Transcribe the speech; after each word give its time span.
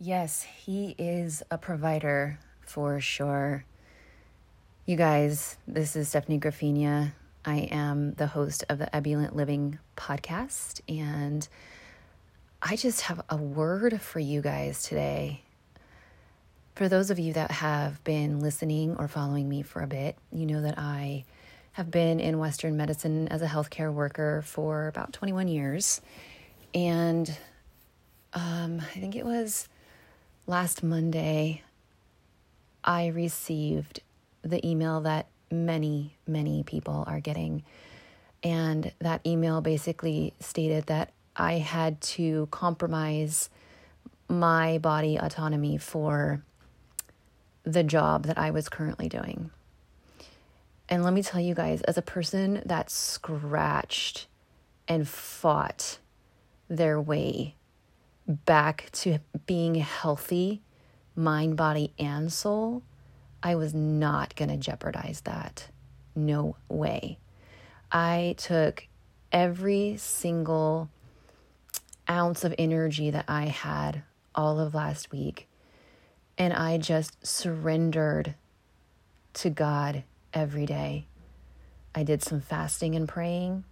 Yes, 0.00 0.44
he 0.44 0.94
is 0.96 1.42
a 1.50 1.58
provider 1.58 2.38
for 2.60 3.00
sure. 3.00 3.64
You 4.86 4.94
guys, 4.94 5.58
this 5.66 5.96
is 5.96 6.08
Stefanie 6.08 6.38
Graffigna. 6.38 7.14
I 7.44 7.68
am 7.72 8.12
the 8.12 8.28
host 8.28 8.62
of 8.68 8.78
the 8.78 8.94
Ebullient 8.94 9.34
Living 9.34 9.80
podcast, 9.96 10.82
and 10.88 11.48
I 12.62 12.76
just 12.76 13.00
have 13.02 13.20
a 13.28 13.36
word 13.36 14.00
for 14.00 14.20
you 14.20 14.40
guys 14.40 14.84
today. 14.84 15.42
For 16.76 16.88
those 16.88 17.10
of 17.10 17.18
you 17.18 17.32
that 17.32 17.50
have 17.50 18.04
been 18.04 18.38
listening 18.38 18.94
or 19.00 19.08
following 19.08 19.48
me 19.48 19.62
for 19.62 19.82
a 19.82 19.88
bit, 19.88 20.16
you 20.30 20.46
know 20.46 20.62
that 20.62 20.78
I 20.78 21.24
have 21.72 21.90
been 21.90 22.20
in 22.20 22.38
Western 22.38 22.76
medicine 22.76 23.26
as 23.28 23.42
a 23.42 23.48
healthcare 23.48 23.92
worker 23.92 24.42
for 24.46 24.86
about 24.86 25.12
21 25.12 25.48
years. 25.48 26.00
And 26.72 27.36
um, 28.32 28.80
I 28.80 29.00
think 29.00 29.16
it 29.16 29.24
was 29.24 29.68
last 30.48 30.82
Monday, 30.82 31.62
I 32.82 33.08
received 33.08 34.00
the 34.42 34.66
email 34.66 35.02
that 35.02 35.28
many, 35.50 36.16
many 36.26 36.62
people 36.62 37.04
are 37.06 37.20
getting. 37.20 37.62
And 38.42 38.92
that 38.98 39.20
email 39.26 39.60
basically 39.60 40.32
stated 40.40 40.86
that 40.86 41.12
I 41.36 41.54
had 41.54 42.00
to 42.00 42.48
compromise 42.50 43.50
my 44.28 44.78
body 44.78 45.16
autonomy 45.16 45.76
for 45.76 46.42
the 47.64 47.82
job 47.82 48.24
that 48.24 48.38
I 48.38 48.50
was 48.50 48.70
currently 48.70 49.08
doing. 49.08 49.50
And 50.88 51.04
let 51.04 51.12
me 51.12 51.22
tell 51.22 51.40
you 51.40 51.54
guys, 51.54 51.82
as 51.82 51.98
a 51.98 52.02
person 52.02 52.62
that 52.64 52.88
scratched 52.88 54.26
and 54.86 55.06
fought 55.06 55.98
their 56.68 56.98
way 56.98 57.54
back 58.28 58.90
to 58.92 59.18
being 59.46 59.76
healthy, 59.76 60.62
mind, 61.16 61.56
body, 61.56 61.94
and 61.98 62.32
soul, 62.32 62.82
I 63.42 63.54
was 63.54 63.72
not 63.72 64.36
going 64.36 64.50
to 64.50 64.56
jeopardize 64.56 65.22
that. 65.22 65.68
No 66.14 66.56
way. 66.68 67.18
I 67.90 68.34
took 68.36 68.86
every 69.32 69.96
single 69.96 70.90
ounce 72.08 72.44
of 72.44 72.54
energy 72.58 73.10
that 73.10 73.24
I 73.28 73.46
had 73.46 74.02
all 74.34 74.60
of 74.60 74.74
last 74.74 75.10
week 75.10 75.48
and 76.38 76.52
I 76.52 76.78
just 76.78 77.26
surrendered 77.26 78.34
to 79.34 79.50
God 79.50 80.04
every 80.32 80.66
day. 80.66 81.06
I 81.94 82.04
did 82.04 82.22
some 82.22 82.40
fasting 82.40 82.94
and 82.94 83.08
praying. 83.08 83.64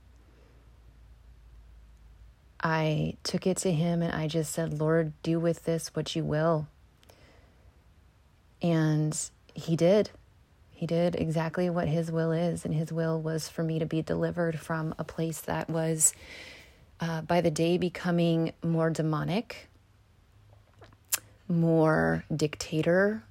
I 2.67 3.15
took 3.23 3.47
it 3.47 3.59
to 3.59 3.71
him 3.71 4.03
and 4.03 4.13
I 4.13 4.27
just 4.27 4.53
said, 4.53 4.81
Lord, 4.81 5.13
do 5.23 5.39
with 5.39 5.63
this 5.67 5.95
what 5.95 6.17
you 6.17 6.25
will. 6.25 6.67
And 8.61 9.17
he 9.55 9.77
did. 9.77 10.11
He 10.73 10.85
did 10.85 11.15
exactly 11.15 11.71
what 11.71 11.87
his 11.87 12.11
will 12.11 12.33
is. 12.33 12.65
And 12.65 12.75
his 12.75 12.91
will 12.91 13.23
was 13.23 13.49
for 13.49 13.63
me 13.63 13.79
to 13.79 13.87
be 13.87 14.03
delivered 14.03 14.59
from 14.59 14.97
a 14.99 15.05
place 15.05 15.43
that 15.43 15.71
was, 15.71 16.13
uh, 16.99 17.21
by 17.21 17.41
the 17.41 17.53
day, 17.53 17.79
becoming 17.79 18.53
more 18.65 18.91
demonic, 18.91 19.69
more 21.47 22.25
dictator, 22.35 23.23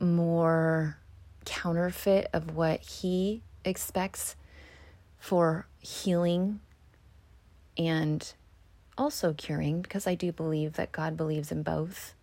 more 0.00 0.96
counterfeit 1.44 2.30
of 2.32 2.56
what 2.56 2.80
he 2.80 3.42
expects 3.62 4.36
for 5.18 5.66
healing 5.80 6.60
and 7.78 8.34
also 8.98 9.32
curing 9.32 9.80
because 9.80 10.06
I 10.06 10.14
do 10.14 10.32
believe 10.32 10.74
that 10.74 10.92
God 10.92 11.16
believes 11.16 11.52
in 11.52 11.62
both. 11.62 12.14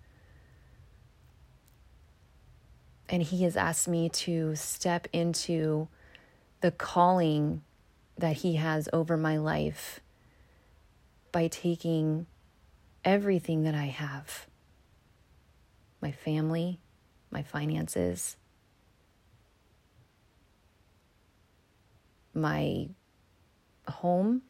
And 3.08 3.24
He 3.24 3.44
has 3.44 3.56
asked 3.56 3.88
me 3.88 4.10
to 4.10 4.56
step 4.56 5.08
into 5.14 5.88
the 6.62 6.72
calling 6.72 7.62
that 8.18 8.38
He 8.38 8.56
has 8.56 8.90
over 8.92 9.16
my 9.16 9.38
life 9.38 10.02
by 11.32 11.48
taking 11.48 12.26
everything 13.04 13.64
that 13.64 13.76
I 13.76 13.86
have 13.86 14.48
my 16.02 16.12
family, 16.12 16.80
my 17.32 17.42
finances, 17.42 18.38
my 22.34 22.88
home 23.88 24.44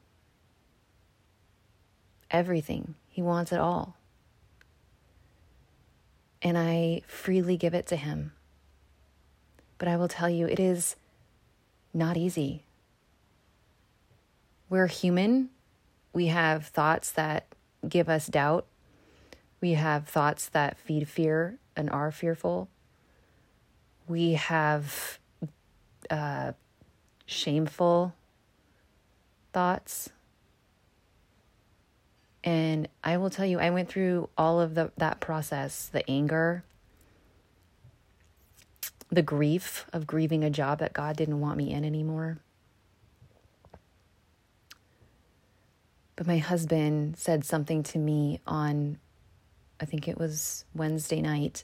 everything. 2.35 2.95
He 3.07 3.21
wants 3.21 3.53
it 3.53 3.59
all. 3.59 3.95
And 6.41 6.57
I 6.57 7.01
freely 7.07 7.55
give 7.55 7.73
it 7.73 7.87
to 7.87 7.95
Him. 7.95 8.33
But 9.77 9.87
I 9.87 9.95
will 9.95 10.09
tell 10.09 10.29
you, 10.29 10.45
it 10.45 10.59
is 10.59 10.97
not 11.93 12.17
easy. 12.17 12.65
We're 14.69 14.87
human. 14.87 15.49
We 16.11 16.27
have 16.27 16.67
thoughts 16.67 17.09
that 17.11 17.47
give 17.87 18.09
us 18.09 18.27
doubt. 18.27 18.65
We 19.61 19.71
have 19.73 20.07
thoughts 20.07 20.49
that 20.49 20.77
feed 20.77 21.07
fear 21.07 21.57
and 21.75 21.89
are 21.89 22.11
fearful. 22.11 22.67
We 24.07 24.33
have 24.33 25.19
uh, 26.09 26.51
shameful 27.25 28.13
thoughts. 29.53 30.09
And 32.45 32.87
I 33.03 33.17
will 33.17 33.31
tell 33.31 33.45
you, 33.45 33.59
I 33.59 33.71
went 33.71 33.89
through 33.89 34.29
all 34.37 34.61
of 34.61 34.75
the, 34.75 34.91
that 34.97 35.19
process 35.19 35.87
the 35.87 36.07
anger, 36.09 36.63
the 39.09 39.23
grief 39.23 39.87
of 39.91 40.05
grieving 40.05 40.43
a 40.43 40.51
job 40.51 40.77
that 40.77 40.93
God 40.93 41.17
didn't 41.17 41.39
want 41.39 41.57
me 41.57 41.71
in 41.71 41.83
anymore. 41.83 42.37
But 46.15 46.27
my 46.27 46.37
husband 46.37 47.17
said 47.17 47.43
something 47.43 47.81
to 47.83 47.97
me 47.97 48.39
on, 48.45 48.99
I 49.81 49.85
think 49.85 50.07
it 50.07 50.19
was 50.19 50.65
Wednesday 50.73 51.21
night, 51.21 51.63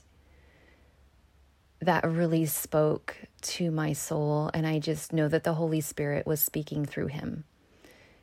that 1.80 2.04
really 2.04 2.44
spoke 2.46 3.16
to 3.42 3.70
my 3.70 3.92
soul. 3.92 4.50
And 4.52 4.66
I 4.66 4.80
just 4.80 5.12
know 5.12 5.28
that 5.28 5.44
the 5.44 5.54
Holy 5.54 5.80
Spirit 5.80 6.26
was 6.26 6.40
speaking 6.40 6.84
through 6.84 7.06
him. 7.06 7.44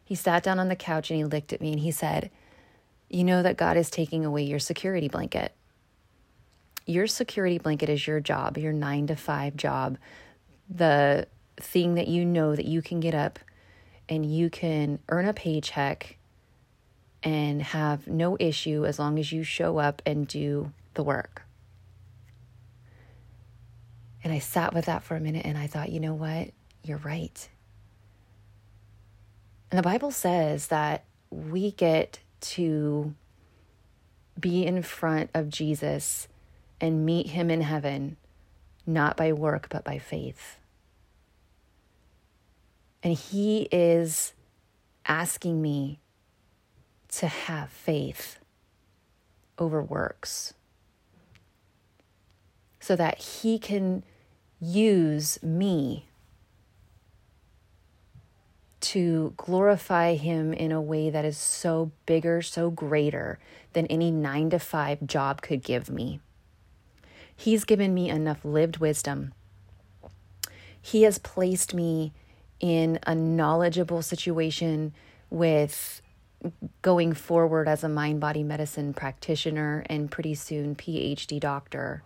He 0.03 0.15
sat 0.15 0.43
down 0.43 0.59
on 0.59 0.67
the 0.67 0.75
couch 0.75 1.09
and 1.09 1.17
he 1.17 1.23
looked 1.23 1.53
at 1.53 1.61
me 1.61 1.71
and 1.71 1.81
he 1.81 1.91
said, 1.91 2.29
you 3.09 3.23
know 3.23 3.41
that 3.41 3.57
God 3.57 3.77
is 3.77 3.89
taking 3.89 4.25
away 4.25 4.43
your 4.43 4.59
security 4.59 5.07
blanket. 5.07 5.53
Your 6.85 7.07
security 7.07 7.57
blanket 7.57 7.89
is 7.89 8.07
your 8.07 8.19
job, 8.19 8.57
your 8.57 8.73
nine 8.73 9.07
to 9.07 9.15
five 9.15 9.55
job, 9.55 9.97
the 10.69 11.27
thing 11.57 11.95
that 11.95 12.07
you 12.07 12.25
know 12.25 12.55
that 12.55 12.65
you 12.65 12.81
can 12.81 12.99
get 12.99 13.13
up 13.13 13.39
and 14.07 14.25
you 14.25 14.49
can 14.49 14.99
earn 15.09 15.27
a 15.27 15.33
paycheck 15.33 16.17
and 17.21 17.61
have 17.61 18.07
no 18.07 18.37
issue 18.39 18.85
as 18.85 18.97
long 18.97 19.19
as 19.19 19.31
you 19.31 19.43
show 19.43 19.77
up 19.77 20.01
and 20.05 20.27
do 20.27 20.71
the 20.93 21.03
work. 21.03 21.43
And 24.23 24.33
I 24.33 24.39
sat 24.39 24.73
with 24.73 24.85
that 24.85 25.03
for 25.03 25.15
a 25.15 25.19
minute 25.19 25.45
and 25.45 25.57
I 25.57 25.67
thought, 25.67 25.89
you 25.89 25.99
know 25.99 26.13
what? 26.13 26.51
You're 26.83 26.97
right. 26.97 27.49
And 29.71 29.77
the 29.77 29.83
Bible 29.83 30.11
says 30.11 30.67
that 30.67 31.03
we 31.29 31.71
get 31.71 32.19
to 32.41 33.13
be 34.39 34.65
in 34.65 34.81
front 34.81 35.29
of 35.33 35.49
Jesus 35.49 36.27
and 36.79 37.05
meet 37.05 37.27
him 37.27 37.49
in 37.49 37.61
heaven, 37.61 38.17
not 38.85 39.17
by 39.17 39.33
work, 39.33 39.67
but 39.69 39.83
by 39.83 39.97
faith. 39.97 40.57
And 43.03 43.13
he 43.13 43.67
is 43.71 44.33
asking 45.05 45.61
me 45.61 45.99
to 47.09 47.27
have 47.27 47.69
faith 47.69 48.39
over 49.57 49.81
works 49.81 50.53
so 52.79 52.95
that 52.95 53.17
he 53.17 53.59
can 53.59 54.03
use 54.59 55.41
me 55.41 56.08
to 58.81 59.33
glorify 59.37 60.15
Him 60.15 60.53
in 60.53 60.71
a 60.71 60.81
way 60.81 61.09
that 61.09 61.25
is 61.25 61.37
so 61.37 61.91
bigger, 62.05 62.41
so 62.41 62.69
greater 62.69 63.39
than 63.73 63.85
any 63.87 64.11
nine 64.11 64.49
to 64.49 64.59
five 64.59 65.05
job 65.05 65.41
could 65.41 65.63
give 65.63 65.89
me. 65.89 66.19
He's 67.35 67.63
given 67.63 67.93
me 67.93 68.09
enough 68.09 68.43
lived 68.43 68.77
wisdom. 68.77 69.33
He 70.81 71.03
has 71.03 71.17
placed 71.17 71.73
me 71.73 72.13
in 72.59 72.99
a 73.05 73.15
knowledgeable 73.15 74.01
situation 74.01 74.93
with 75.29 76.01
going 76.81 77.13
forward 77.13 77.67
as 77.67 77.83
a 77.83 77.89
mind 77.89 78.19
body 78.19 78.43
medicine 78.43 78.93
practitioner 78.93 79.83
and 79.89 80.11
pretty 80.11 80.35
soon 80.35 80.75
PhD 80.75 81.39
doctor. 81.39 82.03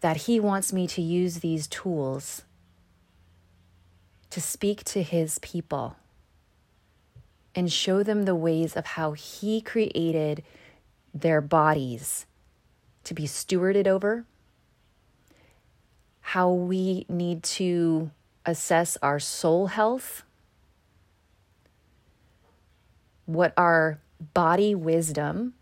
That 0.00 0.16
he 0.16 0.40
wants 0.40 0.72
me 0.72 0.86
to 0.88 1.02
use 1.02 1.36
these 1.40 1.66
tools 1.66 2.42
to 4.32 4.40
speak 4.40 4.82
to 4.82 5.02
his 5.02 5.38
people 5.38 5.96
and 7.54 7.70
show 7.70 8.02
them 8.02 8.24
the 8.24 8.34
ways 8.34 8.76
of 8.76 8.86
how 8.86 9.12
He 9.12 9.60
created 9.60 10.42
their 11.14 11.40
bodies 11.40 12.26
to 13.04 13.14
be 13.14 13.24
stewarded 13.24 13.86
over, 13.86 14.24
how 16.20 16.50
we 16.50 17.04
need 17.08 17.42
to 17.42 18.10
assess 18.46 18.96
our 19.02 19.20
soul 19.20 19.66
health, 19.66 20.22
what 23.26 23.52
our 23.56 23.98
body 24.32 24.74
wisdom 24.74 25.54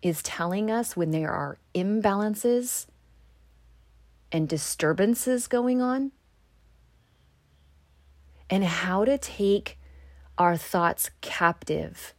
is 0.00 0.22
telling 0.22 0.70
us 0.70 0.96
when 0.96 1.10
there 1.10 1.30
are 1.30 1.58
imbalances 1.74 2.86
and 4.32 4.48
disturbances 4.48 5.46
going 5.46 5.82
on, 5.82 6.12
and 8.48 8.64
how 8.64 9.04
to 9.04 9.18
take 9.18 9.78
our 10.38 10.56
thoughts 10.56 11.10
captive, 11.20 12.14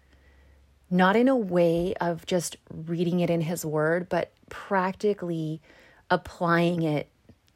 not 0.90 1.16
in 1.16 1.28
a 1.28 1.36
way 1.36 1.94
of 2.02 2.26
just 2.26 2.58
reading 2.72 3.20
it 3.20 3.30
in 3.30 3.42
His 3.42 3.66
Word, 3.66 4.10
but 4.10 4.32
practically 4.50 5.62
applying 6.10 6.82
it 6.82 7.10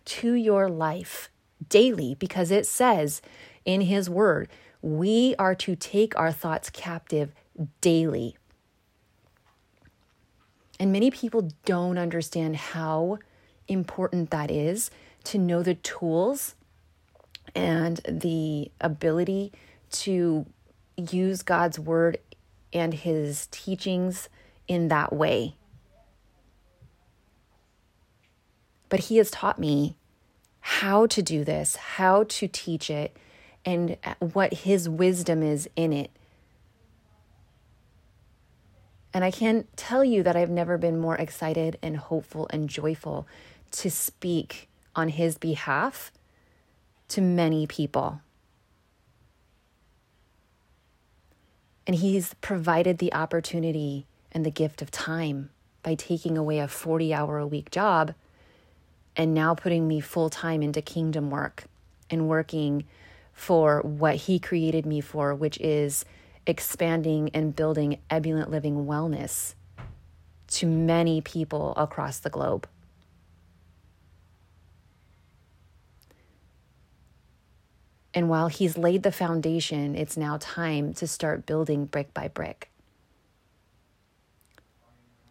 to 0.06 0.33
your 0.33 0.69
life 0.69 1.29
daily, 1.69 2.15
because 2.15 2.51
it 2.51 2.65
says 2.65 3.21
in 3.65 3.81
His 3.81 4.09
Word, 4.09 4.50
we 4.81 5.35
are 5.38 5.56
to 5.56 5.75
take 5.75 6.18
our 6.18 6.31
thoughts 6.31 6.69
captive 6.69 7.33
daily. 7.81 8.35
And 10.79 10.91
many 10.91 11.12
people 11.12 11.51
don't 11.65 12.00
understand 12.00 12.56
how 12.56 13.19
important 13.68 14.31
that 14.31 14.50
is 14.50 14.89
to 15.25 15.38
know 15.38 15.62
the 15.62 15.75
tools 15.75 16.56
and 17.56 18.00
the 18.08 18.72
ability 18.80 19.52
to 19.92 20.46
use 20.98 21.44
God's 21.44 21.80
word 21.80 22.18
and 22.74 22.94
his 22.94 23.48
teachings 23.52 24.30
in 24.68 24.88
that 24.88 25.12
way. 25.12 25.56
But 28.90 29.02
he 29.02 29.18
has 29.18 29.32
taught 29.32 29.60
me 29.60 29.96
how 30.60 31.08
to 31.08 31.22
do 31.22 31.44
this, 31.44 31.76
how 31.76 32.24
to 32.26 32.48
teach 32.48 32.90
it, 32.90 33.16
and 33.66 33.98
what 34.20 34.54
his 34.54 34.88
wisdom 34.88 35.44
is 35.44 35.70
in 35.76 35.94
it. 35.94 36.12
And 39.14 39.24
I 39.24 39.32
can't 39.32 39.66
tell 39.76 40.04
you 40.04 40.24
that 40.24 40.36
I've 40.36 40.50
never 40.50 40.78
been 40.78 41.00
more 41.00 41.16
excited 41.16 41.78
and 41.82 41.98
hopeful 41.98 42.48
and 42.52 42.70
joyful 42.70 43.28
to 43.72 43.92
speak 43.92 44.70
on 44.96 45.10
his 45.10 45.38
behalf 45.38 46.12
to 47.12 47.22
many 47.22 47.68
people. 47.68 48.22
And 51.86 51.96
he's 51.96 52.34
provided 52.36 53.00
the 53.00 53.13
opportunity 53.13 54.06
and 54.31 54.46
the 54.46 54.52
gift 54.52 54.81
of 54.81 54.92
time 54.92 55.50
by 55.84 55.96
taking 55.96 56.38
away 56.38 56.60
a 56.60 56.68
40 56.68 57.13
hour 57.13 57.38
a 57.38 57.48
week 57.48 57.69
job 57.69 58.13
and 59.18 59.34
now 59.34 59.54
putting 59.54 59.88
me 59.88 60.00
full 60.00 60.30
time 60.30 60.62
into 60.62 60.81
kingdom 60.81 61.30
work 61.30 61.66
and 62.10 62.30
working 62.30 62.86
for 63.34 63.81
what 63.81 64.16
he 64.16 64.40
created 64.40 64.86
me 64.86 65.02
for, 65.02 65.36
which 65.36 65.60
is 65.60 66.06
expanding 66.48 67.30
and 67.34 67.56
building 67.56 68.00
ebullient 68.10 68.50
living 68.50 68.86
wellness 68.86 69.56
to 70.48 70.66
many 70.66 71.19
people 71.19 71.74
across 71.75 72.19
the 72.19 72.30
globe. 72.30 72.68
And 78.13 78.30
while 78.30 78.48
he's 78.48 78.78
laid 78.78 79.04
the 79.04 79.12
foundation, 79.12 79.96
it's 79.96 80.18
now 80.18 80.38
time 80.40 80.94
to 80.96 81.08
start 81.08 81.46
building 81.46 81.86
brick 81.86 82.13
by 82.13 82.28
brick. 82.28 82.69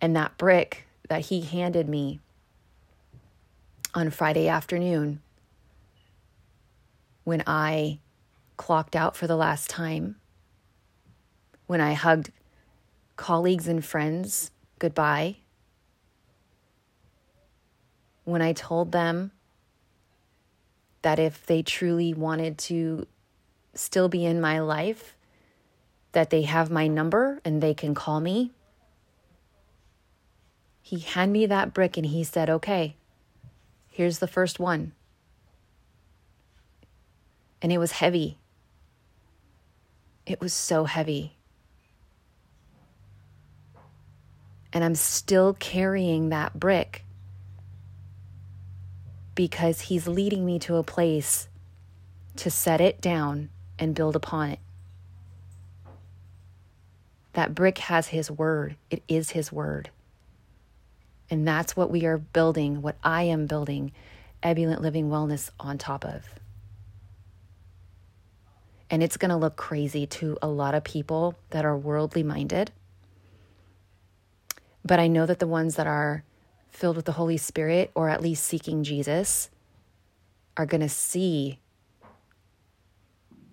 And 0.01 0.17
that 0.17 0.39
brick 0.39 0.87
that 1.09 1.27
he 1.27 1.43
handed 1.43 1.89
me 1.89 2.21
on 3.93 4.11
Friday 4.11 4.49
afternoon, 4.49 5.21
when 7.25 7.43
I 7.47 7.99
clocked 8.57 8.97
out 8.97 9.17
for 9.17 9.27
the 9.27 9.37
last 9.37 9.69
time, 9.69 10.17
when 11.67 11.81
I 11.81 11.93
hugged 11.93 12.31
colleagues 13.17 13.69
and 13.69 13.85
friends 13.85 14.51
goodbye, 14.79 15.37
when 18.25 18.41
I 18.41 18.53
told 18.53 18.93
them 18.93 19.33
that 21.03 21.19
if 21.19 21.47
they 21.47 21.63
truly 21.63 22.13
wanted 22.13 22.59
to 22.59 23.07
still 23.75 24.09
be 24.09 24.25
in 24.25 24.41
my 24.41 24.59
life, 24.59 25.17
that 26.13 26.31
they 26.31 26.43
have 26.43 26.71
my 26.71 26.87
number 26.87 27.41
and 27.45 27.63
they 27.63 27.75
can 27.75 27.95
call 27.95 28.21
me. 28.21 28.51
He 30.83 30.99
handed 30.99 31.33
me 31.33 31.47
that 31.47 31.73
brick 31.73 31.97
and 31.97 32.07
he 32.07 32.25
said, 32.25 32.51
Okay, 32.51 32.97
here's 33.89 34.19
the 34.19 34.27
first 34.27 34.59
one. 34.59 34.93
And 37.63 37.71
it 37.71 37.79
was 37.79 37.93
heavy. 37.93 38.39
It 40.27 40.41
was 40.41 40.53
so 40.53 40.85
heavy. 40.85 41.37
And 44.73 44.85
I'm 44.85 44.95
still 44.95 45.55
carrying 45.55 46.29
that 46.29 46.59
brick 46.59 47.05
because 49.41 49.81
He's 49.81 50.07
leading 50.07 50.45
me 50.45 50.59
to 50.59 50.77
a 50.77 50.83
place 50.83 51.49
to 52.37 52.51
set 52.51 52.79
it 52.79 53.01
down 53.01 53.49
and 53.79 53.95
build 53.95 54.15
upon 54.15 54.51
it. 54.51 54.59
That 57.33 57.55
brick 57.55 57.79
has 57.79 58.09
His 58.09 58.31
word, 58.31 58.77
it 58.91 59.03
is 59.09 59.31
His 59.31 59.51
word. 59.51 59.89
And 61.31 61.49
that's 61.49 61.75
what 61.75 61.91
we 61.91 62.05
are 62.05 62.19
building, 62.19 62.83
what 62.83 62.99
I 63.03 63.23
am 63.23 63.47
building 63.47 63.93
Ebullient 64.43 64.83
Living 64.83 65.09
Wellness 65.09 65.49
on 65.59 65.79
top 65.79 66.05
of. 66.05 66.23
And 68.91 69.03
it's 69.03 69.17
going 69.17 69.31
to 69.31 69.39
look 69.39 69.57
crazy 69.57 70.07
to 70.07 70.37
a 70.43 70.49
lot 70.49 70.75
of 70.75 70.85
people 70.85 71.35
that 71.49 71.65
are 71.65 71.79
worldly 71.79 72.23
minded. 72.23 72.73
But 74.85 75.01
I 75.01 75.07
know 75.07 75.25
that 75.25 75.39
the 75.39 75.47
ones 75.47 75.77
that 75.77 75.87
are 75.87 76.25
filled 76.71 76.97
with 76.97 77.05
the 77.05 77.13
Holy 77.13 77.37
Spirit, 77.37 77.91
or 77.95 78.09
at 78.09 78.23
least 78.23 78.45
seeking 78.45 78.85
Jesus, 78.85 79.51
are 80.57 80.67
going 80.67 80.81
to 80.81 80.89
see 80.89 81.59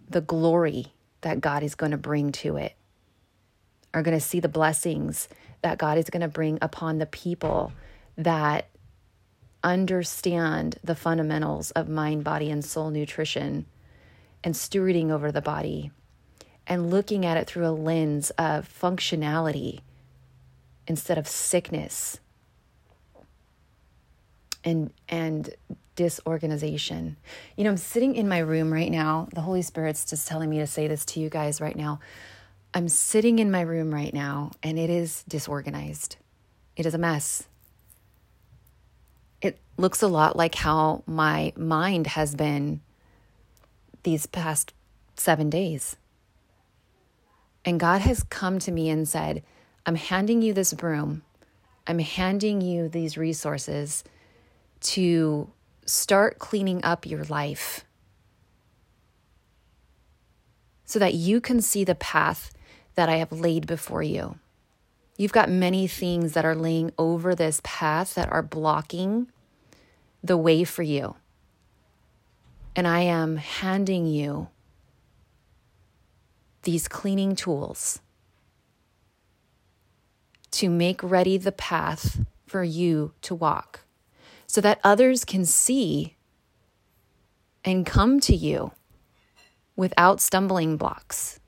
the 0.09 0.21
glory 0.21 0.93
that 1.21 1.41
God 1.41 1.63
is 1.63 1.75
going 1.75 1.91
to 1.91 1.97
bring 1.97 2.31
to 2.31 2.57
it, 2.57 2.73
are 3.93 4.01
going 4.01 4.17
to 4.17 4.23
see 4.23 4.39
the 4.39 4.47
blessings 4.47 5.27
that 5.61 5.77
God 5.77 5.97
is 5.97 6.09
going 6.09 6.21
to 6.21 6.27
bring 6.27 6.57
upon 6.61 6.97
the 6.97 7.05
people 7.05 7.73
that 8.17 8.69
understand 9.63 10.77
the 10.83 10.95
fundamentals 10.95 11.71
of 11.71 11.89
mind, 11.89 12.23
body, 12.23 12.49
and 12.49 12.63
soul 12.63 12.89
nutrition 12.89 13.65
and 14.43 14.53
stewarding 14.53 15.11
over 15.11 15.31
the 15.31 15.41
body 15.41 15.91
and 16.67 16.89
looking 16.89 17.25
at 17.25 17.37
it 17.37 17.47
through 17.47 17.67
a 17.67 17.71
lens 17.71 18.29
of 18.31 18.67
functionality 18.67 19.79
instead 20.87 21.17
of 21.17 21.27
sickness 21.27 22.19
and 24.67 24.91
and 25.07 25.49
disorganization. 25.95 27.17
You 27.55 27.63
know, 27.63 27.71
I'm 27.71 27.77
sitting 27.77 28.15
in 28.15 28.27
my 28.27 28.39
room 28.39 28.71
right 28.71 28.91
now. 28.91 29.29
The 29.33 29.41
Holy 29.41 29.63
Spirit's 29.63 30.05
just 30.05 30.27
telling 30.27 30.49
me 30.49 30.59
to 30.59 30.67
say 30.67 30.87
this 30.87 31.05
to 31.05 31.19
you 31.19 31.29
guys 31.29 31.59
right 31.59 31.75
now. 31.75 31.99
I'm 32.73 32.89
sitting 32.89 33.39
in 33.39 33.49
my 33.49 33.61
room 33.61 33.91
right 33.91 34.13
now 34.13 34.51
and 34.61 34.77
it 34.77 34.91
is 34.91 35.23
disorganized. 35.27 36.17
It 36.75 36.85
is 36.85 36.93
a 36.93 36.99
mess. 36.99 37.47
It 39.41 39.57
looks 39.77 40.03
a 40.03 40.07
lot 40.07 40.35
like 40.35 40.53
how 40.53 41.03
my 41.07 41.53
mind 41.55 42.07
has 42.07 42.35
been 42.35 42.81
these 44.03 44.27
past 44.27 44.73
seven 45.15 45.49
days. 45.49 45.95
And 47.65 47.79
God 47.79 48.01
has 48.01 48.21
come 48.21 48.59
to 48.59 48.71
me 48.71 48.89
and 48.89 49.07
said, 49.07 49.41
I'm 49.85 49.95
handing 49.95 50.41
you 50.43 50.53
this 50.53 50.73
broom. 50.73 51.23
I'm 51.87 51.99
handing 51.99 52.61
you 52.61 52.89
these 52.89 53.17
resources 53.17 54.03
to 54.81 55.49
start 55.85 56.39
cleaning 56.39 56.83
up 56.83 57.05
your 57.05 57.23
life 57.25 57.85
so 60.85 60.99
that 60.99 61.13
you 61.13 61.41
can 61.41 61.61
see 61.61 61.83
the 61.83 61.95
path 61.95 62.51
that 62.95 63.09
I 63.09 63.17
have 63.17 63.31
laid 63.31 63.67
before 63.67 64.03
you. 64.03 64.39
You've 65.17 65.33
got 65.33 65.49
many 65.49 65.87
things 65.87 66.33
that 66.33 66.45
are 66.45 66.55
laying 66.55 66.91
over 66.97 67.33
this 67.33 67.59
path 67.63 68.15
that 68.15 68.31
are 68.31 68.43
blocking 68.43 69.27
the 70.23 70.37
way 70.37 70.63
for 70.63 70.83
you. 70.83 71.15
And 72.75 72.87
I 72.87 73.01
am 73.01 73.37
handing 73.37 74.05
you 74.05 74.49
these 76.63 76.87
cleaning 76.87 77.35
tools 77.35 77.99
to 80.51 80.69
make 80.69 81.01
ready 81.01 81.37
the 81.37 81.51
path 81.51 82.19
for 82.45 82.63
you 82.63 83.13
to 83.21 83.33
walk 83.33 83.86
so 84.47 84.61
that 84.61 84.79
others 84.83 85.25
can 85.25 85.45
see 85.45 86.15
and 87.63 87.85
come 87.85 88.19
to 88.21 88.35
you 88.35 88.71
without 89.75 90.21
stumbling 90.21 90.77
blocks. 90.77 91.39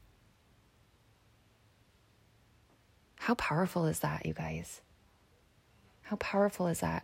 How 3.15 3.35
powerful 3.35 3.85
is 3.85 3.99
that, 3.99 4.25
you 4.25 4.33
guys? 4.33 4.81
How 6.03 6.17
powerful 6.17 6.67
is 6.67 6.81
that? 6.81 7.03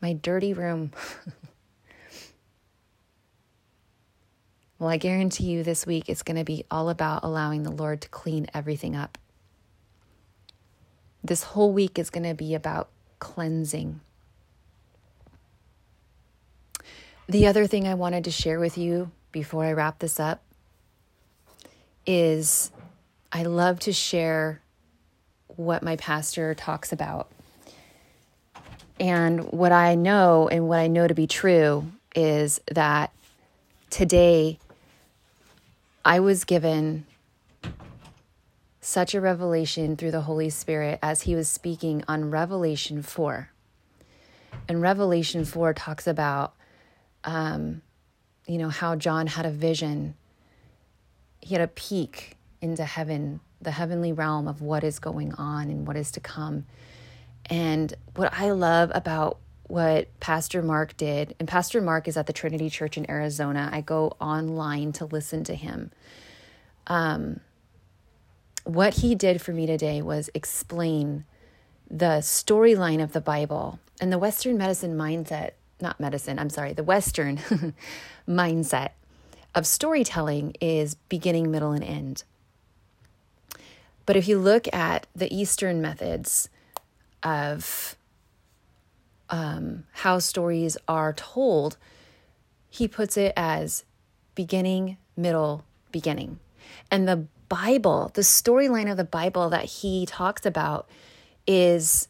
My 0.00 0.12
dirty 0.12 0.52
room. 0.52 0.92
well, 4.78 4.88
I 4.88 4.96
guarantee 4.96 5.44
you 5.44 5.62
this 5.62 5.86
week 5.86 6.08
it's 6.08 6.22
going 6.22 6.36
to 6.36 6.44
be 6.44 6.64
all 6.70 6.88
about 6.88 7.24
allowing 7.24 7.64
the 7.64 7.70
Lord 7.70 8.00
to 8.02 8.08
clean 8.08 8.46
everything 8.54 8.94
up. 8.94 9.18
This 11.24 11.42
whole 11.42 11.72
week 11.72 11.98
is 11.98 12.10
going 12.10 12.24
to 12.24 12.34
be 12.34 12.54
about 12.54 12.90
cleansing. 13.20 14.00
The 17.28 17.46
other 17.46 17.68
thing 17.68 17.86
I 17.86 17.94
wanted 17.94 18.24
to 18.24 18.32
share 18.32 18.58
with 18.58 18.76
you 18.76 19.12
before 19.30 19.64
I 19.64 19.72
wrap 19.72 20.00
this 20.00 20.18
up 20.18 20.42
is 22.04 22.72
I 23.30 23.44
love 23.44 23.78
to 23.80 23.92
share 23.92 24.60
what 25.46 25.82
my 25.82 25.94
pastor 25.94 26.54
talks 26.54 26.92
about. 26.92 27.30
And 28.98 29.44
what 29.52 29.72
I 29.72 29.94
know 29.94 30.48
and 30.48 30.68
what 30.68 30.80
I 30.80 30.88
know 30.88 31.06
to 31.06 31.14
be 31.14 31.26
true 31.26 31.90
is 32.14 32.60
that 32.72 33.12
today 33.90 34.58
I 36.04 36.20
was 36.20 36.44
given 36.44 37.06
such 38.80 39.14
a 39.14 39.20
revelation 39.20 39.96
through 39.96 40.10
the 40.10 40.22
Holy 40.22 40.50
Spirit 40.50 40.98
as 41.02 41.22
he 41.22 41.34
was 41.34 41.48
speaking 41.48 42.02
on 42.08 42.30
Revelation 42.30 43.02
4. 43.02 43.50
And 44.68 44.80
Revelation 44.80 45.44
4 45.44 45.74
talks 45.74 46.06
about 46.06 46.54
um, 47.24 47.82
you 48.46 48.58
know, 48.58 48.68
how 48.68 48.96
John 48.96 49.26
had 49.26 49.46
a 49.46 49.50
vision. 49.50 50.14
He 51.40 51.54
had 51.54 51.62
a 51.62 51.68
peek 51.68 52.36
into 52.60 52.84
heaven, 52.84 53.40
the 53.60 53.70
heavenly 53.70 54.12
realm 54.12 54.48
of 54.48 54.60
what 54.60 54.84
is 54.84 54.98
going 54.98 55.34
on 55.34 55.70
and 55.70 55.86
what 55.86 55.96
is 55.96 56.10
to 56.12 56.20
come. 56.20 56.66
And 57.46 57.94
what 58.16 58.32
I 58.36 58.50
love 58.50 58.90
about 58.94 59.38
what 59.64 60.08
Pastor 60.18 60.62
Mark 60.62 60.96
did, 60.96 61.36
and 61.38 61.46
Pastor 61.46 61.80
Mark 61.80 62.08
is 62.08 62.16
at 62.16 62.26
the 62.26 62.32
Trinity 62.32 62.68
Church 62.68 62.96
in 62.96 63.08
Arizona. 63.08 63.70
I 63.72 63.82
go 63.82 64.16
online 64.20 64.92
to 64.94 65.04
listen 65.04 65.44
to 65.44 65.54
him. 65.54 65.92
Um, 66.88 67.40
what 68.64 68.94
he 68.94 69.14
did 69.14 69.40
for 69.40 69.52
me 69.52 69.66
today 69.66 70.02
was 70.02 70.30
explain 70.34 71.24
the 71.90 72.18
storyline 72.20 73.02
of 73.02 73.12
the 73.12 73.20
Bible 73.20 73.80
and 74.00 74.12
the 74.12 74.18
Western 74.18 74.56
medicine 74.56 74.96
mindset 74.96 75.52
not 75.82 76.00
medicine, 76.00 76.38
I'm 76.38 76.50
sorry, 76.50 76.72
the 76.72 76.82
Western 76.82 77.38
mindset 78.28 78.90
of 79.54 79.66
storytelling 79.66 80.54
is 80.60 80.94
beginning, 80.94 81.50
middle, 81.50 81.72
and 81.72 81.84
end. 81.84 82.24
But 84.06 84.16
if 84.16 84.28
you 84.28 84.38
look 84.38 84.72
at 84.74 85.06
the 85.14 85.34
Eastern 85.34 85.80
methods 85.80 86.48
of 87.22 87.96
um, 89.28 89.84
how 89.92 90.18
stories 90.18 90.76
are 90.88 91.12
told, 91.12 91.76
he 92.68 92.88
puts 92.88 93.16
it 93.16 93.32
as 93.36 93.84
beginning, 94.34 94.96
middle, 95.16 95.64
beginning. 95.92 96.38
And 96.90 97.06
the 97.06 97.26
Bible, 97.50 98.12
the 98.14 98.22
storyline 98.22 98.88
of 98.90 98.96
the 98.96 99.04
Bible 99.04 99.50
that 99.50 99.64
he 99.64 100.06
talks 100.06 100.46
about 100.46 100.88
is 101.48 102.08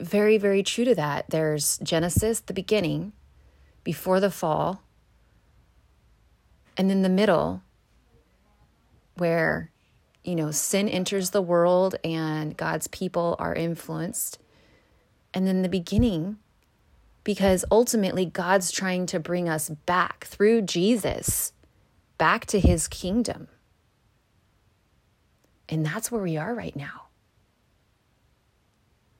very, 0.00 0.38
very 0.38 0.62
true 0.62 0.86
to 0.86 0.94
that. 0.94 1.26
There's 1.28 1.78
Genesis, 1.82 2.40
the 2.40 2.54
beginning, 2.54 3.12
before 3.84 4.20
the 4.20 4.30
fall, 4.30 4.82
and 6.78 6.88
then 6.88 7.02
the 7.02 7.10
middle, 7.10 7.62
where, 9.16 9.70
you 10.24 10.34
know, 10.34 10.50
sin 10.50 10.88
enters 10.88 11.30
the 11.30 11.42
world 11.42 11.96
and 12.02 12.56
God's 12.56 12.88
people 12.88 13.36
are 13.38 13.54
influenced. 13.54 14.38
And 15.34 15.46
then 15.46 15.60
the 15.60 15.68
beginning, 15.68 16.38
because 17.22 17.66
ultimately 17.70 18.24
God's 18.24 18.70
trying 18.70 19.04
to 19.06 19.20
bring 19.20 19.46
us 19.46 19.68
back 19.68 20.24
through 20.24 20.62
Jesus, 20.62 21.52
back 22.16 22.46
to 22.46 22.58
his 22.58 22.88
kingdom. 22.88 23.48
And 25.72 25.86
that's 25.86 26.12
where 26.12 26.20
we 26.20 26.36
are 26.36 26.54
right 26.54 26.76
now. 26.76 27.04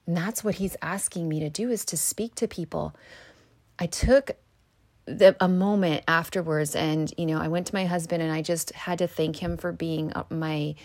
And 0.06 0.14
that's 0.14 0.44
what 0.44 0.56
he's 0.56 0.76
asking 0.82 1.26
me 1.26 1.40
to 1.40 1.49
do 1.49 1.71
is 1.71 1.87
to 1.87 1.97
speak 1.97 2.35
to 2.35 2.47
people. 2.47 2.94
I 3.78 3.87
took 3.87 4.32
the, 5.06 5.35
a 5.40 5.49
moment 5.49 6.04
afterwards 6.06 6.76
and 6.76 7.12
you 7.18 7.26
know 7.26 7.40
i 7.40 7.49
went 7.49 7.66
to 7.66 7.75
my 7.75 7.87
husband 7.87 8.23
and 8.23 8.30
i 8.30 8.40
just 8.40 8.71
had 8.71 8.99
to 8.99 9.09
thank 9.09 9.42
him 9.42 9.56
for 9.56 9.73
being 9.73 10.12
uh, 10.12 10.23
my 10.30 10.76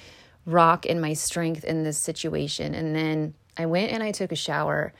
rock 0.47 0.87
and 0.89 0.99
my 0.99 1.13
strength 1.13 1.63
in 1.63 1.83
this 1.83 1.99
situation 1.99 2.73
and 2.73 2.95
then 2.95 3.35
i 3.57 3.67
went 3.67 3.91
and 3.91 4.01
i 4.01 4.11
took 4.11 4.31
a 4.31 4.35
shower 4.35 4.91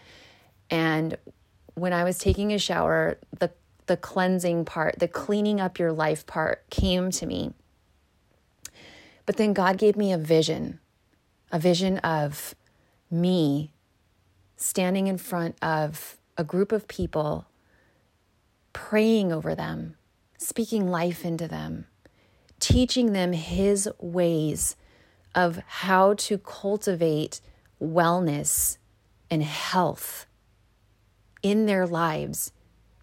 and 0.70 1.18
when 1.74 1.94
i 1.94 2.04
was 2.04 2.20
taking 2.20 2.54
a 2.54 2.60
shower 2.60 3.18
the 3.40 3.50
the 3.88 3.98
cleansing 3.98 4.64
part 4.64 5.00
the 5.00 5.08
cleaning 5.08 5.60
up 5.60 5.80
your 5.80 5.92
life 5.92 6.28
part 6.28 6.70
came 6.70 7.10
to 7.10 7.26
me 7.26 7.52
but 9.28 9.38
then 9.38 9.54
god 9.54 9.78
gave 9.78 9.96
me 9.96 10.12
a 10.12 10.18
vision 10.18 10.80
a 11.52 11.60
vision 11.60 12.00
of 12.00 12.56
me 13.10 13.72
standing 14.56 15.08
in 15.08 15.18
front 15.18 15.56
of 15.62 16.18
a 16.38 16.44
group 16.44 16.72
of 16.72 16.88
people, 16.88 17.48
praying 18.74 19.32
over 19.32 19.56
them, 19.56 19.96
speaking 20.38 20.90
life 20.90 21.24
into 21.24 21.48
them, 21.48 21.86
teaching 22.60 23.14
them 23.14 23.34
His 23.34 23.90
ways 24.00 24.76
of 25.34 25.62
how 25.68 26.16
to 26.16 26.38
cultivate 26.38 27.40
wellness 27.82 28.78
and 29.30 29.44
health 29.44 30.26
in 31.44 31.66
their 31.66 31.86
lives 31.86 32.52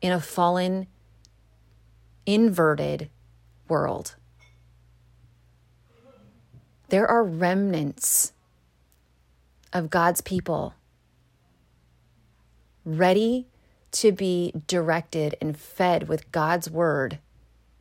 in 0.02 0.12
a 0.12 0.21
fallen, 0.21 0.87
inverted 2.26 3.09
world. 3.69 4.16
There 6.88 7.07
are 7.07 7.25
remnants 7.25 8.33
of 9.73 9.91
God's 9.91 10.21
people 10.21 10.75
ready 12.85 13.47
to 13.93 14.12
be 14.12 14.53
directed 14.67 15.37
and 15.41 15.57
fed 15.57 16.09
with 16.09 16.31
God's 16.33 16.71
word 16.71 17.19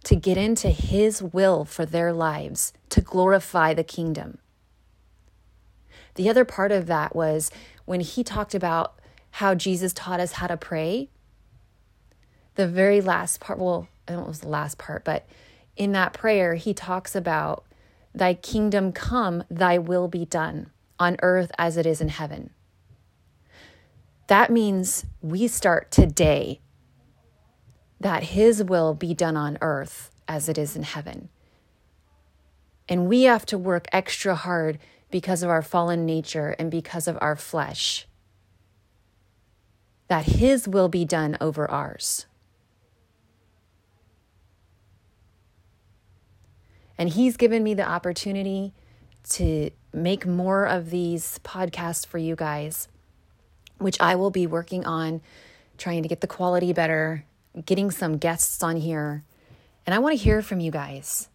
to 0.06 0.16
get 0.16 0.38
into 0.38 0.70
His 0.70 1.22
will 1.22 1.66
for 1.66 1.86
their 1.86 2.14
lives 2.14 2.74
to 2.90 3.02
glorify 3.02 3.74
the 3.74 3.84
kingdom. 3.84 4.38
The 6.16 6.30
other 6.30 6.46
part 6.46 6.72
of 6.72 6.86
that 6.88 7.16
was 7.16 7.52
when 7.86 8.00
he 8.02 8.24
talked 8.24 8.54
about 8.54 9.00
how 9.32 9.56
Jesus 9.56 9.94
taught 9.94 10.20
us 10.20 10.34
how 10.34 10.48
to 10.48 10.58
pray. 10.58 11.10
The 12.56 12.68
very 12.68 13.02
last 13.02 13.40
part, 13.40 13.58
well, 13.58 13.88
I 14.08 14.12
don't 14.12 14.18
know 14.18 14.24
if 14.24 14.28
it 14.28 14.30
was 14.30 14.40
the 14.42 14.50
last 14.50 14.78
part, 14.78 15.04
but 15.04 15.26
in 15.76 15.92
that 15.94 16.14
prayer, 16.14 16.54
he 16.54 16.74
talks 16.74 17.16
about, 17.16 17.64
Thy 18.16 18.34
kingdom 18.36 18.92
come, 18.92 19.44
thy 19.50 19.78
will 19.78 20.08
be 20.08 20.26
done 20.26 20.72
on 21.00 21.18
earth 21.22 21.52
as 21.58 21.78
it 21.78 21.86
is 21.86 22.00
in 22.00 22.10
heaven. 22.10 22.52
That 24.28 24.52
means 24.52 25.06
we 25.22 25.48
start 25.48 25.92
today 25.92 26.62
that 28.00 28.24
His 28.24 28.64
will 28.64 28.94
be 28.94 29.14
done 29.14 29.36
on 29.36 29.58
earth 29.62 30.12
as 30.28 30.48
it 30.48 30.58
is 30.58 30.76
in 30.76 30.84
heaven. 30.84 31.30
And 32.88 33.08
we 33.08 33.24
have 33.24 33.46
to 33.48 33.58
work 33.58 33.88
extra 33.92 34.36
hard 34.36 34.78
because 35.10 35.42
of 35.42 35.50
our 35.50 35.62
fallen 35.62 36.06
nature 36.06 36.56
and 36.60 36.70
because 36.70 37.08
of 37.08 37.18
our 37.22 37.36
flesh. 37.36 38.08
That 40.08 40.26
His 40.26 40.68
will 40.68 40.90
be 40.90 41.06
done 41.06 41.38
over 41.40 41.70
ours. 41.70 42.26
And 46.98 47.10
He's 47.10 47.38
given 47.38 47.64
me 47.64 47.74
the 47.74 47.88
opportunity 47.88 48.74
to 49.32 49.72
make 49.94 50.26
more 50.26 50.66
of 50.66 50.90
these 50.90 51.40
podcasts 51.44 52.06
for 52.06 52.18
you 52.18 52.36
guys 52.36 52.88
which 53.84 54.00
I 54.00 54.16
will 54.16 54.32
be 54.32 54.48
working 54.48 54.86
on 54.86 55.22
trying 55.78 56.04
to 56.04 56.10
get 56.10 56.22
the 56.22 56.28
quality 56.28 56.74
better, 56.74 57.26
getting 57.66 57.92
some 57.92 58.18
guests 58.18 58.64
on 58.64 58.78
here. 58.78 59.24
And 59.86 59.94
I 59.94 60.00
want 60.00 60.18
to 60.18 60.24
hear 60.24 60.42
from 60.42 60.60
you 60.60 60.72
guys. 60.72 61.30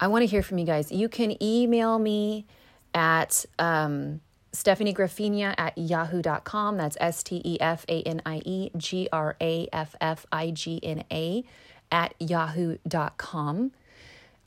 I 0.00 0.06
want 0.06 0.22
to 0.22 0.26
hear 0.26 0.42
from 0.42 0.58
you 0.58 0.66
guys. 0.66 0.92
You 0.92 1.08
can 1.08 1.42
email 1.42 1.98
me 1.98 2.46
at 2.94 3.44
um, 3.58 4.20
Stefanie 4.52 4.94
Graffigna 4.94 5.54
at 5.58 5.76
yahoo.com. 5.76 6.76
That's 6.76 6.96
S 7.00 7.22
T 7.24 7.42
E 7.44 7.60
F 7.60 7.84
A 7.88 8.02
N 8.02 8.22
I 8.24 8.40
E 8.44 8.70
G 8.76 9.08
R 9.12 9.36
A 9.40 9.68
F 9.72 9.96
F 10.00 10.24
I 10.30 10.52
G 10.52 10.78
N 10.82 11.02
A 11.10 11.44
at 11.90 12.14
yahoo.com. 12.20 13.72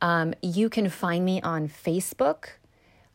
Um, 0.02 0.34
you 0.42 0.70
can 0.70 0.90
find 0.90 1.24
me 1.24 1.42
on 1.42 1.70
Facebook. 1.70 2.50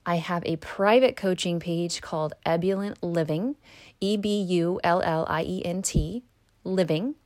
I 0.04 0.16
have 0.16 0.44
a 0.46 0.56
private 0.56 1.16
coaching 1.16 1.58
page 1.58 2.00
called 2.00 2.32
Ebullient 2.44 3.02
Living, 3.02 3.56
E 4.00 4.16
B 4.16 4.40
U 4.40 4.80
L 4.84 5.02
L 5.04 5.26
I 5.28 5.42
E 5.42 5.64
N 5.64 5.82
T, 5.82 6.22
Living. 6.62 7.16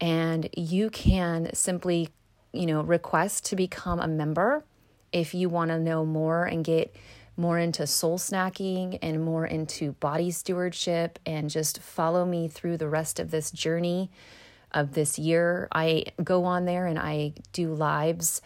And 0.00 0.48
you 0.56 0.88
can 0.88 1.50
simply, 1.52 2.08
you 2.52 2.64
know, 2.64 2.80
request 2.80 3.44
to 3.46 3.56
become 3.56 4.00
a 4.00 4.08
member 4.08 4.64
if 5.12 5.34
you 5.34 5.48
want 5.48 5.70
to 5.70 5.78
know 5.78 6.06
more 6.06 6.44
and 6.44 6.64
get 6.64 6.94
more 7.36 7.58
into 7.58 7.86
soul 7.86 8.18
snacking 8.18 8.98
and 9.00 9.24
more 9.24 9.46
into 9.46 9.92
body 9.92 10.30
stewardship 10.30 11.18
and 11.24 11.50
just 11.50 11.80
follow 11.80 12.24
me 12.24 12.48
through 12.48 12.76
the 12.76 12.88
rest 12.88 13.20
of 13.20 13.30
this 13.30 13.50
journey 13.50 14.10
of 14.72 14.92
this 14.92 15.18
year, 15.18 15.68
I 15.72 16.06
go 16.22 16.44
on 16.44 16.64
there 16.64 16.86
and 16.86 16.98
I 16.98 17.34
do 17.52 17.72
lives 17.74 18.42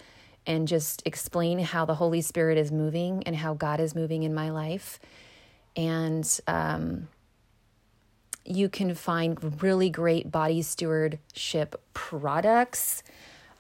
and 0.47 0.67
just 0.67 1.03
explain 1.07 1.59
how 1.61 1.85
the 1.85 1.95
Holy 1.95 2.21
Spirit 2.21 2.59
is 2.59 2.73
moving 2.73 3.23
and 3.25 3.37
how 3.37 3.55
God 3.55 3.81
is 3.81 3.95
moving 3.95 4.23
in 4.23 4.35
my 4.35 4.51
life. 4.51 4.99
And 5.77 6.29
um, 6.47 7.09
you 8.45 8.69
can 8.69 8.95
find 8.95 9.63
really 9.63 9.89
great 9.89 10.31
body 10.31 10.63
stewardship 10.63 11.81
products. 11.95 13.03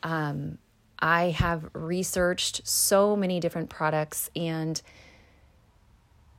Um, 0.02 0.58
I 0.98 1.30
have 1.30 1.68
researched 1.72 2.66
so 2.66 3.16
many 3.16 3.40
different 3.40 3.70
products, 3.70 4.30
and 4.36 4.80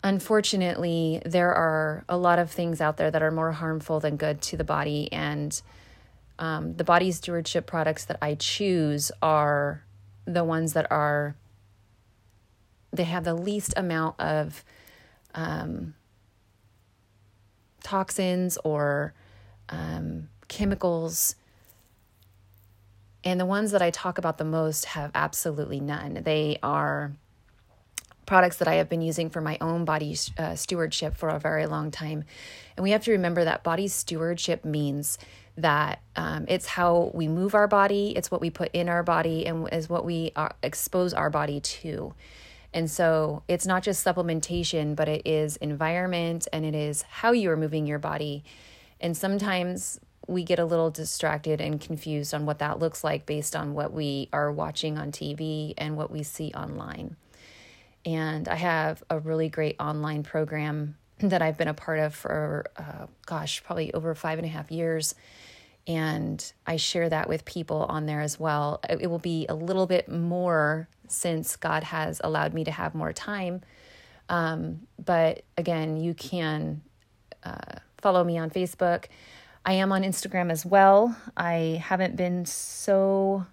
unfortunately, 0.04 1.22
there 1.26 1.54
are 1.54 2.06
a 2.08 2.18
lot 2.18 2.40
of 2.40 2.52
things 2.52 2.80
out 2.80 2.98
there 2.98 3.12
that 3.12 3.22
are 3.22 3.32
more 3.32 3.54
harmful 3.54 4.00
than 4.00 4.16
good 4.16 4.42
to 4.44 4.58
the 4.58 4.64
body. 4.64 5.12
And 5.12 5.62
um, 6.40 6.76
the 6.76 6.84
body 6.84 7.12
stewardship 7.12 7.66
products 7.66 8.06
that 8.06 8.18
I 8.22 8.36
choose 8.36 9.12
are 9.22 9.84
the 10.26 10.44
ones 10.44 10.74
that 10.74 10.92
are, 10.92 11.36
they 12.92 13.04
have 13.04 13.24
the 13.24 13.34
least 13.34 13.74
amount 13.78 14.20
of 14.20 14.64
um, 15.36 15.94
toxins 17.84 18.58
or 18.64 19.14
um, 19.70 20.30
chemicals. 20.48 21.36
And 23.24 23.40
the 23.40 23.46
ones 23.46 23.72
that 23.72 23.82
I 23.82 23.90
talk 23.90 24.18
about 24.18 24.38
the 24.38 24.46
most 24.46 24.86
have 24.86 25.12
absolutely 25.16 25.80
none. 25.80 26.22
They 26.24 26.58
are 26.62 27.14
products 28.26 28.58
that 28.58 28.68
I 28.68 28.76
have 28.76 28.90
been 28.90 29.02
using 29.02 29.30
for 29.30 29.42
my 29.42 29.58
own 29.62 29.86
body 29.86 30.18
uh, 30.38 30.56
stewardship 30.56 31.16
for 31.16 31.30
a 31.30 31.40
very 31.40 31.66
long 31.66 31.92
time. 31.92 32.24
And 32.78 32.84
we 32.84 32.92
have 32.92 33.04
to 33.06 33.12
remember 33.12 33.44
that 33.44 33.64
body 33.64 33.88
stewardship 33.88 34.66
means 34.66 35.18
that 35.58 36.02
um, 36.16 36.46
it's 36.48 36.66
how 36.66 37.12
we 37.14 37.28
move 37.28 37.54
our 37.54 37.68
body, 37.68 38.14
it's 38.16 38.32
what 38.32 38.42
we 38.42 38.50
put 38.50 38.70
in 38.74 38.90
our 38.90 39.04
body, 39.04 39.46
and 39.46 39.72
is 39.72 39.88
what 39.88 40.04
we 40.06 40.32
uh, 40.36 40.50
expose 40.64 41.14
our 41.14 41.30
body 41.30 41.60
to. 41.60 42.14
And 42.74 42.90
so 42.90 43.44
it's 43.48 43.68
not 43.68 43.84
just 43.84 44.04
supplementation, 44.04 44.96
but 44.96 45.08
it 45.08 45.22
is 45.26 45.58
environment 45.58 46.48
and 46.52 46.66
it 46.66 46.74
is 46.74 47.04
how 47.04 47.32
you 47.32 47.52
are 47.52 47.58
moving 47.58 47.86
your 47.86 48.00
body. 48.00 48.44
And 49.00 49.16
sometimes 49.16 50.00
we 50.28 50.44
get 50.44 50.58
a 50.58 50.66
little 50.66 50.90
distracted 50.90 51.62
and 51.62 51.80
confused 51.80 52.34
on 52.34 52.46
what 52.46 52.60
that 52.60 52.80
looks 52.80 53.04
like 53.04 53.26
based 53.26 53.56
on 53.56 53.74
what 53.74 53.92
we 53.92 54.30
are 54.34 54.52
watching 54.52 54.98
on 54.98 55.12
TV 55.12 55.74
and 55.78 55.98
what 55.98 56.10
we 56.10 56.24
see 56.24 56.52
online. 56.54 57.16
And 58.06 58.48
I 58.48 58.56
have 58.56 59.04
a 59.10 59.20
really 59.20 59.50
great 59.50 59.78
online 59.80 60.24
program 60.24 60.98
that 61.20 61.42
I've 61.42 61.58
been 61.58 61.68
a 61.68 61.74
part 61.74 62.00
of 62.00 62.14
for, 62.14 62.66
uh, 62.76 63.08
gosh, 63.26 63.64
probably 63.64 63.94
over 63.94 64.14
five 64.16 64.40
and 64.40 64.46
a 64.46 64.50
half 64.50 64.72
years. 64.72 65.16
And 65.88 66.54
I 66.66 66.78
share 66.78 67.10
that 67.10 67.28
with 67.28 67.46
people 67.46 67.84
on 67.84 68.06
there 68.06 68.22
as 68.22 68.40
well. 68.40 68.82
It 68.90 69.10
will 69.10 69.20
be 69.20 69.46
a 69.48 69.54
little 69.54 69.86
bit 69.86 70.10
more 70.10 70.88
since 71.08 71.56
God 71.56 71.84
has 71.84 72.20
allowed 72.24 72.54
me 72.54 72.64
to 72.64 72.72
have 72.72 72.96
more 72.96 73.14
time. 73.14 73.62
Um, 74.30 74.88
but 75.04 75.44
again, 75.58 75.98
you 75.98 76.14
can 76.14 76.82
uh, 77.44 77.80
follow 77.98 78.24
me 78.24 78.38
on 78.38 78.50
Facebook. 78.50 79.06
I 79.66 79.74
am 79.74 79.92
on 79.92 80.04
Instagram 80.04 80.52
as 80.52 80.66
well. 80.66 81.16
I 81.38 81.82
haven't 81.84 82.16
been 82.16 82.46
so 82.46 83.46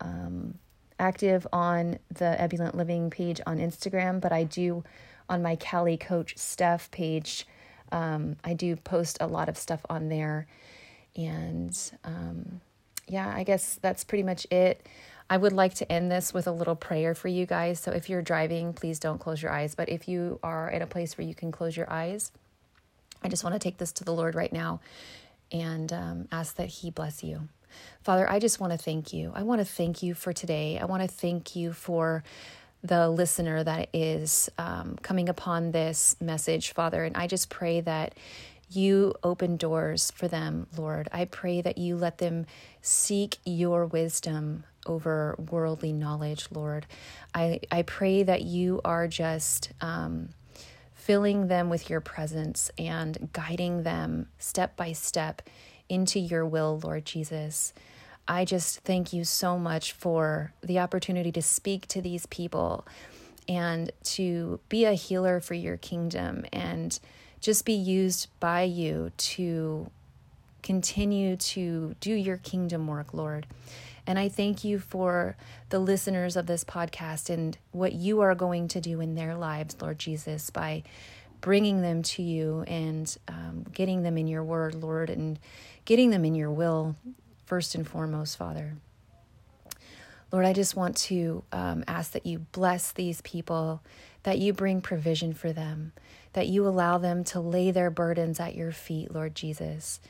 um, 0.00 0.58
active 0.98 1.46
on 1.52 1.98
the 2.12 2.40
Ebullient 2.40 2.76
Living 2.76 3.10
page 3.10 3.40
on 3.46 3.58
Instagram, 3.58 4.20
but 4.20 4.32
I 4.32 4.44
do 4.44 4.84
on 5.28 5.42
my 5.42 5.56
Cali 5.56 5.96
Coach 5.96 6.36
Steph 6.36 6.90
page. 6.90 7.46
Um, 7.92 8.36
I 8.44 8.54
do 8.54 8.76
post 8.76 9.18
a 9.20 9.26
lot 9.26 9.48
of 9.48 9.56
stuff 9.56 9.84
on 9.88 10.08
there. 10.08 10.46
And 11.16 11.76
um, 12.04 12.60
yeah, 13.06 13.32
I 13.34 13.44
guess 13.44 13.78
that's 13.80 14.04
pretty 14.04 14.24
much 14.24 14.46
it. 14.50 14.86
I 15.30 15.36
would 15.36 15.52
like 15.52 15.74
to 15.74 15.90
end 15.90 16.10
this 16.10 16.34
with 16.34 16.46
a 16.46 16.52
little 16.52 16.76
prayer 16.76 17.14
for 17.14 17.28
you 17.28 17.46
guys. 17.46 17.80
So 17.80 17.92
if 17.92 18.10
you're 18.10 18.22
driving, 18.22 18.72
please 18.74 18.98
don't 18.98 19.18
close 19.18 19.42
your 19.42 19.52
eyes. 19.52 19.74
But 19.74 19.88
if 19.88 20.06
you 20.06 20.38
are 20.42 20.68
in 20.68 20.82
a 20.82 20.86
place 20.86 21.16
where 21.16 21.26
you 21.26 21.34
can 21.34 21.50
close 21.50 21.76
your 21.76 21.90
eyes, 21.90 22.30
I 23.22 23.28
just 23.28 23.42
want 23.42 23.54
to 23.54 23.58
take 23.58 23.78
this 23.78 23.92
to 23.92 24.04
the 24.04 24.12
Lord 24.12 24.34
right 24.34 24.52
now 24.52 24.80
and 25.50 25.92
um, 25.92 26.28
ask 26.30 26.56
that 26.56 26.68
He 26.68 26.90
bless 26.90 27.24
you. 27.24 27.48
Father, 28.02 28.28
I 28.28 28.38
just 28.38 28.60
want 28.60 28.72
to 28.72 28.78
thank 28.78 29.12
you. 29.12 29.32
I 29.34 29.42
want 29.42 29.60
to 29.60 29.64
thank 29.64 30.02
you 30.02 30.14
for 30.14 30.32
today. 30.32 30.78
I 30.78 30.84
want 30.84 31.02
to 31.02 31.08
thank 31.08 31.56
you 31.56 31.72
for 31.72 32.22
the 32.82 33.08
listener 33.08 33.64
that 33.64 33.88
is 33.94 34.50
um, 34.58 34.96
coming 35.00 35.28
upon 35.28 35.72
this 35.72 36.16
message, 36.20 36.72
Father. 36.72 37.04
And 37.04 37.16
I 37.16 37.26
just 37.26 37.48
pray 37.48 37.80
that 37.80 38.14
you 38.70 39.14
open 39.22 39.56
doors 39.56 40.10
for 40.10 40.28
them, 40.28 40.66
Lord. 40.76 41.08
I 41.12 41.24
pray 41.24 41.62
that 41.62 41.78
you 41.78 41.96
let 41.96 42.18
them 42.18 42.46
seek 42.82 43.38
your 43.44 43.86
wisdom 43.86 44.64
over 44.86 45.36
worldly 45.50 45.92
knowledge, 45.92 46.48
Lord. 46.50 46.86
I, 47.34 47.60
I 47.70 47.82
pray 47.82 48.22
that 48.22 48.42
you 48.42 48.80
are 48.84 49.08
just 49.08 49.72
um, 49.80 50.30
filling 50.94 51.48
them 51.48 51.70
with 51.70 51.88
your 51.88 52.00
presence 52.00 52.70
and 52.78 53.30
guiding 53.32 53.82
them 53.82 54.28
step 54.38 54.76
by 54.76 54.92
step 54.92 55.42
into 55.94 56.18
your 56.18 56.44
will, 56.44 56.80
Lord 56.82 57.06
Jesus. 57.06 57.72
I 58.26 58.44
just 58.44 58.80
thank 58.80 59.12
you 59.12 59.24
so 59.24 59.58
much 59.58 59.92
for 59.92 60.52
the 60.62 60.78
opportunity 60.78 61.30
to 61.32 61.42
speak 61.42 61.86
to 61.88 62.02
these 62.02 62.26
people 62.26 62.86
and 63.48 63.90
to 64.02 64.60
be 64.68 64.84
a 64.84 64.94
healer 64.94 65.40
for 65.40 65.54
your 65.54 65.76
kingdom 65.76 66.44
and 66.52 66.98
just 67.40 67.64
be 67.64 67.74
used 67.74 68.28
by 68.40 68.62
you 68.62 69.12
to 69.18 69.90
continue 70.62 71.36
to 71.36 71.94
do 72.00 72.14
your 72.14 72.38
kingdom 72.38 72.86
work, 72.86 73.12
Lord. 73.12 73.46
And 74.06 74.18
I 74.18 74.28
thank 74.28 74.64
you 74.64 74.78
for 74.78 75.36
the 75.68 75.78
listeners 75.78 76.36
of 76.36 76.46
this 76.46 76.64
podcast 76.64 77.28
and 77.30 77.56
what 77.72 77.92
you 77.92 78.20
are 78.20 78.34
going 78.34 78.68
to 78.68 78.80
do 78.80 79.00
in 79.00 79.14
their 79.14 79.34
lives, 79.34 79.76
Lord 79.80 79.98
Jesus, 79.98 80.50
by 80.50 80.82
bringing 81.44 81.82
them 81.82 82.02
to 82.02 82.22
you 82.22 82.64
and 82.66 83.18
um, 83.28 83.66
getting 83.74 84.02
them 84.02 84.16
in 84.16 84.26
your 84.26 84.42
word, 84.42 84.74
Lord, 84.74 85.10
and 85.10 85.38
getting 85.84 86.08
them 86.08 86.24
in 86.24 86.34
your 86.34 86.50
will, 86.50 86.96
first 87.44 87.74
and 87.74 87.86
foremost, 87.86 88.38
Father. 88.38 88.76
Lord, 90.32 90.46
I 90.46 90.54
just 90.54 90.74
want 90.74 90.96
to 90.96 91.44
um, 91.52 91.84
ask 91.86 92.12
that 92.12 92.24
you 92.24 92.38
bless 92.52 92.92
these 92.92 93.20
people, 93.20 93.82
that 94.22 94.38
you 94.38 94.54
bring 94.54 94.80
provision 94.80 95.34
for 95.34 95.52
them, 95.52 95.92
that 96.32 96.48
you 96.48 96.66
allow 96.66 96.96
them 96.96 97.24
to 97.24 97.40
lay 97.40 97.70
their 97.70 97.90
burdens 97.90 98.40
at 98.40 98.54
your 98.54 98.72
feet, 98.72 99.14
Lord 99.14 99.34
Jesus, 99.34 100.00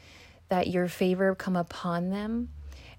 that 0.50 0.68
your 0.68 0.86
favor 0.86 1.34
come 1.34 1.56
upon 1.56 2.10
them 2.10 2.50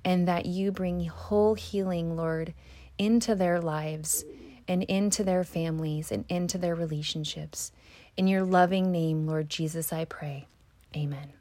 and 0.04 0.28
that 0.28 0.46
you 0.46 0.74
bring 0.74 1.06
whole 1.06 1.54
healing, 1.54 2.18
Lord, 2.18 2.54
into 2.98 3.34
their 3.34 3.62
lives 3.62 4.26
and 4.68 4.84
into 4.84 5.24
their 5.24 5.46
families 5.46 6.12
and 6.12 6.26
into 6.28 6.58
their 6.58 6.76
relationships. 6.76 7.72
In 8.18 8.28
your 8.28 8.44
loving 8.44 8.92
name, 8.92 9.28
Lord 9.28 9.50
Jesus, 9.50 9.92
I 9.92 10.06
pray. 10.06 10.48
Amen. 10.96 11.34